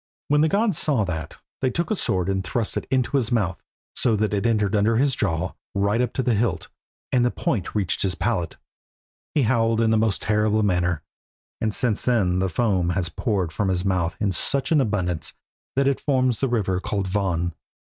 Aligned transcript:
When 0.29 0.41
the 0.41 0.49
gods 0.49 0.79
saw 0.79 1.03
that 1.05 1.37
they 1.61 1.69
took 1.69 1.91
a 1.91 1.95
sword 1.95 2.27
and 2.27 2.43
thrust 2.43 2.75
it 2.75 2.87
into 2.89 3.17
his 3.17 3.31
mouth, 3.31 3.61
so 3.93 4.15
that 4.15 4.33
it 4.33 4.47
entered 4.47 4.73
his 4.73 4.75
under 4.79 4.97
jaw 5.05 5.51
right 5.75 6.01
up 6.01 6.11
to 6.13 6.23
the 6.23 6.33
hilt, 6.33 6.69
and 7.11 7.23
the 7.23 7.29
point 7.29 7.75
reached 7.75 8.01
his 8.01 8.15
palate. 8.15 8.57
He 9.35 9.43
howled 9.43 9.79
in 9.79 9.91
the 9.91 9.97
most 9.99 10.23
terrible 10.23 10.63
manner, 10.63 11.03
and 11.61 11.71
since 11.71 12.03
then 12.03 12.39
the 12.39 12.49
foam 12.49 12.89
has 12.89 13.09
poured 13.09 13.51
from 13.51 13.67
his 13.69 13.85
mouth 13.85 14.17
in 14.19 14.31
such 14.31 14.71
abundance 14.71 15.35
that 15.75 15.87
it 15.87 15.99
forms 16.01 16.39
the 16.39 16.47
river 16.49 16.79
called 16.79 17.07
Von. 17.07 17.53